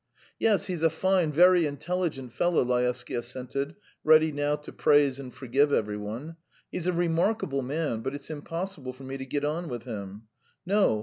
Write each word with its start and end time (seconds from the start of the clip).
"Yes, 0.39 0.65
he's 0.65 0.81
a 0.81 0.89
fine, 0.89 1.31
very 1.31 1.67
intelligent 1.67 2.31
fellow," 2.31 2.63
Laevsky 2.65 3.13
assented, 3.13 3.75
ready 4.03 4.31
now 4.31 4.55
to 4.55 4.71
praise 4.73 5.19
and 5.19 5.31
forgive 5.31 5.71
every 5.71 5.95
one. 5.95 6.37
"He's 6.71 6.87
a 6.87 6.91
remarkable 6.91 7.61
man, 7.61 7.99
but 8.01 8.15
it's 8.15 8.31
impossible 8.31 8.93
for 8.93 9.03
me 9.03 9.17
to 9.17 9.25
get 9.27 9.45
on 9.45 9.69
with 9.69 9.83
him. 9.83 10.23
No! 10.65 10.99